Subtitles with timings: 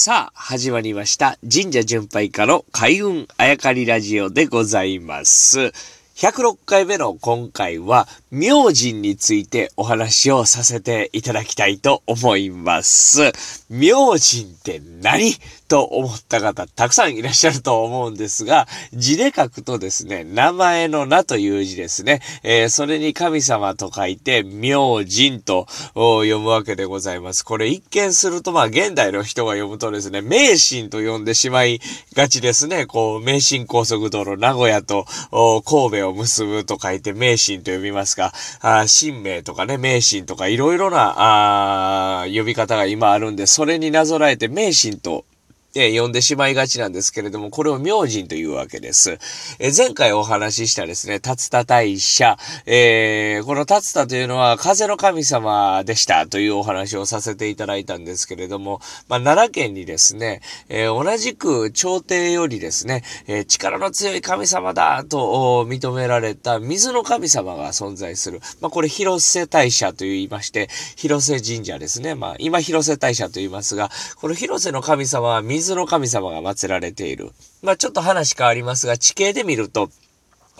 [0.00, 1.38] さあ、始まりました。
[1.52, 5.72] 神社巡拝家の開運あやかりラジオでございます。
[6.18, 13.30] 106回目の今回は、明神についてお話をさせていただきたいと思います。
[13.70, 15.36] 明神って何？
[15.68, 22.20] と思った方たくさんいらっしゃると思うんですが、字で書くとですね、名前の名という字ですね。
[22.42, 27.44] えー、それに神様と書いて、明神と読むわけでございます。
[27.44, 31.80] これ一見すると、まあ現代の人が読むとですね、名神と呼んでしまい
[32.14, 32.86] がちですね。
[32.86, 35.04] こう、名神高速道路、名古屋と
[35.66, 45.24] 神戸をを結ぶと書いて名神と呼びますが、あ神明とかね、名神とかいろいろな、あ呼び方が今あるんで、それになぞらえて名神と
[45.74, 49.18] え呼んでしまいがちなんですけれども、これを明神というわけです。
[49.58, 68.40] え前回お話ししたですね、竜田大社、えー、この竜田というのは風の神様でしたというお話をさせていただいたんですけれども、まあ、奈良県にですね、え、同じく朝廷よりですね、え、力の強い神様だと認められた水の神様が存在する。
[68.62, 72.14] まあ、これ広瀬大社と言いまして、広瀬神社ですね。
[72.14, 77.32] まあ、今広瀬大社と言いますが、この広瀬の神様は水水の神様が祀られている。
[77.62, 79.90] まあちょっと話変わりますが、地形で見ると、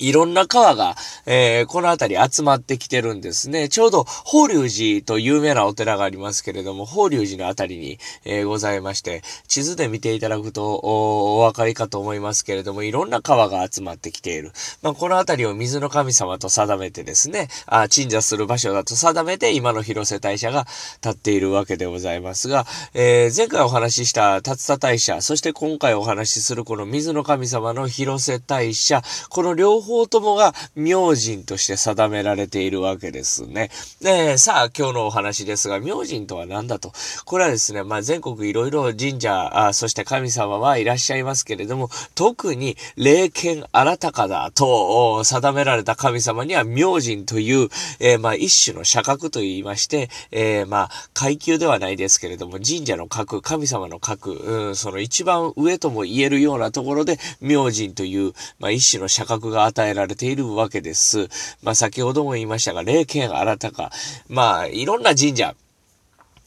[0.00, 3.68] いろんな川が、えー、この辺り集まってきてるんですね。
[3.68, 14.52] ちょうど、法隆寺と有名なお寺がありますけれども、法隆寺の辺りに、えー、ございまして、地図で見ていただくとお、お分かりかと思いますけれども、いろんな川が集まってきている。
[14.80, 20.66] まあ、この辺りを水の神様と定めてですね、あ鎮座する場所だと定めて、今の広瀬大社が
[21.02, 22.64] 立っているわけでございますが、
[22.94, 33.70] えー、前回お話しした竜田大社、そして今回お話しするこの水の神様の広瀬大社、この両方方ともが明神として定められているわけですね。
[34.00, 36.92] で、さあ今日のお話ですが、明神とは何だと。
[37.24, 61.28] これはですね、まあ全国いろいろ神社あ、そして神様はいらっしゃいますけれども、特に霊剣新たかだと定められた神様には明神という、えー、まあ一種の社格と言いまして、えー、まあ階級ではないですけれども、神社の格、神様の格、うん、その一番上とも言えるようなところで、明神という、まあ一種の社格が与伝えられているわけです。
[61.62, 63.90] まあ、先ほども言いましたが、霊剣新たか。
[64.28, 65.54] まあ、いろんな神社、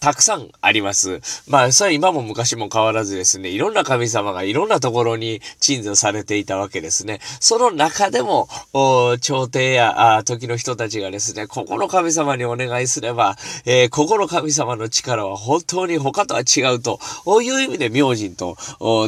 [0.03, 1.21] たくさんあります。
[1.47, 7.21] まあ、それは今も昔も変わらずですね、いろんな神様がいろんなところに鎮座されていたわけですね。
[7.39, 8.49] その中でも、
[9.21, 16.99] 朝廷やあ時の人たちがですね、ここの神様にお願いすれば、えー、ここの神様の力は本当に他とは違うと、
[17.41, 18.57] いう意味で明神と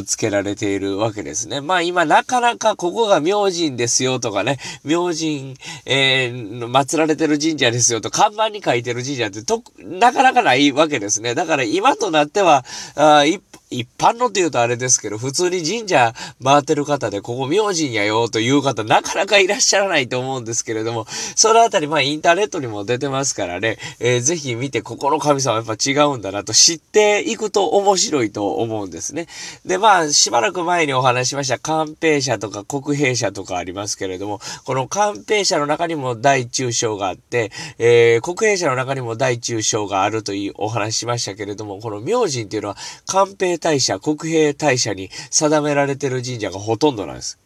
[0.02, 1.60] 付けられているわけですね。
[1.60, 11.34] まあ今なかなかここが明神ですよとかね、明神、えー、祀られてる神社ですよと看板に書いてる神社ってと、なかなかないわけわけですね。
[11.34, 12.64] だから今となっては、
[12.94, 29.26] あ一一般のって言うとあれですけど、普通に神社回ってる方で、ここ明神やよという方、なかなかいらっしゃらないと思うんですけれども、 そのあたり、まあインターネットにも出てますからね、えー、ぜひ見て、ここの神様はやっぱ違うんだなと知っていくと面白いと思うんですね。
[29.64, 47.38] で、まあ、しばらく前にお話しました、官兵社とか国兵社とかありますけれども、この官兵社の中にも大中小があって、えー、国兵社の中にも大中小があるというお話しましたけれども、この明神っていうのは、官兵大社、国平大社に定められてる神社がほとんどなんです。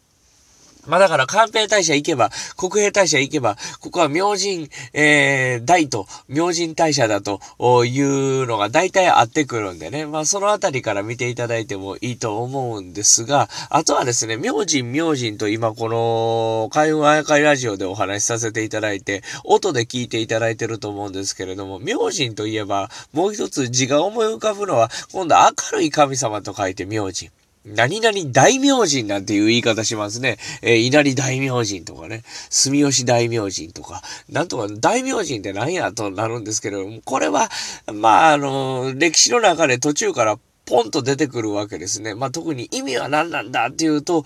[0.87, 7.39] まあだから、官兵大社行けば、国兵大社行けば、ここは明神、えー、大と、明神大社だと
[7.85, 10.05] いうのが大体合ってくるんでね。
[10.05, 27.40] まあそのあたりから見ていただいてもいいと思うんですが、あとはですね、明神明神と今この、開運あやかりラジオでお話しさせていただいて、音で聞いていただいてると思うんですけれども、明神といえば、もう一つ字が思い浮かぶのは、今度明るい神様と書いて明神。
[27.63, 30.37] 何々大名人なんていう言い方しますね。
[30.63, 37.49] えー、稲荷大名人とかね、住吉大名人とか、なんとか大名人って何やとなるんですけれども、これは、
[37.93, 40.39] まあ、あの、歴史の中で途中から
[40.71, 42.15] ポンと出てくるわけですね。
[42.15, 44.23] まあ、特に意味は何なんだっていうと、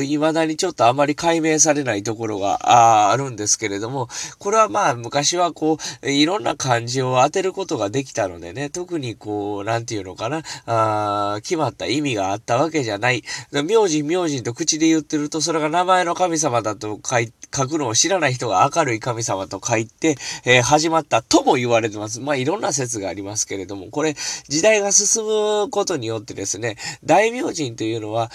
[0.00, 4.08] 未だにちょっとあまり解明されないところがあるんですけれども、
[4.38, 13.22] これはまあ昔はこう、いろんな漢字を当てることができたのでね、特にこう、なんていうのかな、あ決まった意味があったわけじゃない。
[13.52, 22.20] 名字名字と口で言ってると、それが名前の神様だと書いて書くのを知らない人が明るい神様と書いて、えー、始まったとも言われてます。
[22.20, 24.14] まあいろんな説がありますけれども、これ
[24.48, 28.30] 時代が進むことによってですね、大名人というのは、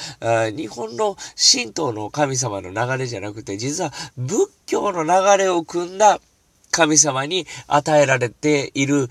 [0.55, 1.17] 日本の
[1.51, 6.19] 神道の神様の流れじゃなくて、実は仏教の流れを組んだ
[6.71, 9.07] 神様に与えられている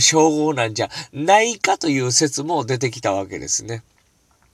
[0.00, 3.82] 称号なんじゃないかという説も出てきたわけですね。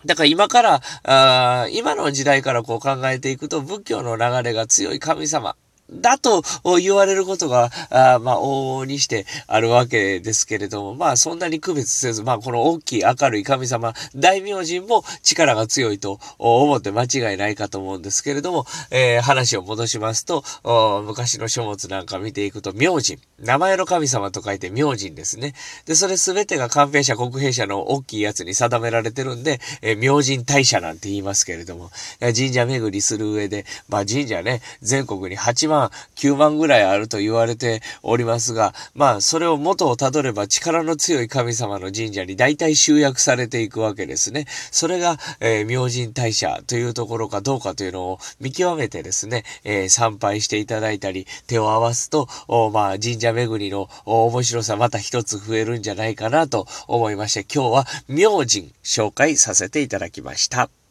[0.04, 5.56] だから今から、あ今の時代からこう考えていくと仏教の流れが強い神様。
[5.90, 6.42] だと
[6.80, 20.42] 言われることが、あまあ、往々にしてあるわけですけれども、まあ、そんなに区別せず、まあ、この大きい明るい神様、大明神も力が強いと思って間違いないかと思うんですけれども、えー、話を戻しますと、
[21.04, 25.54] 昔の書物なんか見ていくと、明神、名前の神様と書いて明神ですね。
[25.84, 31.90] で、それすべてが官兵者、国兵者の大きいやつに定められてるんで、えー、明神大社なんて言いますけれども、
[32.20, 44.46] 神社巡りする上で、まあ、神社ね、全国に8万万、9万ぐらいあると言われておりますが、まあ、それを元をたどれば力の強い神様の神社に大体集約されていくわけですね。
[44.70, 52.28] それが、えー、明神大社というところかどうかというのを見極めてですね、えー、参拝していただいたり、手を合わすと、
[52.72, 60.83] まあ、神社巡りの面白さまた一つ増えるんじゃないかなと思いまして、今日は明神紹介させていただきました。